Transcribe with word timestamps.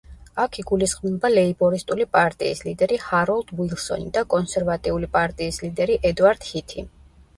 აქ 0.43 0.55
იგულისხმება 0.61 1.29
ლეიბორისტული 1.33 2.07
პარტიის 2.17 2.63
ლიდერი 2.69 2.99
ჰაროლდ 3.03 3.53
უილსონი 3.61 4.09
და 4.19 4.25
კონსერვატიული 4.35 5.11
პარტიის 5.19 5.63
ლიდერი 5.67 5.99
ედვარდ 6.13 6.53
ჰითი. 6.53 6.89